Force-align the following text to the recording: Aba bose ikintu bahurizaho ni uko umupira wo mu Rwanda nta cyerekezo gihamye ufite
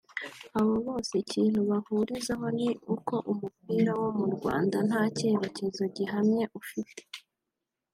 Aba 0.59 0.75
bose 0.87 1.13
ikintu 1.23 1.59
bahurizaho 1.69 2.45
ni 2.57 2.69
uko 2.95 3.15
umupira 3.31 3.91
wo 4.01 4.09
mu 4.19 4.27
Rwanda 4.35 4.77
nta 4.87 5.03
cyerekezo 5.17 5.81
gihamye 5.95 6.43
ufite 6.59 7.01